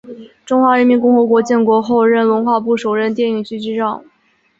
[0.47, 4.03] 中华人民共和国建国后任文化部首任电影局局长。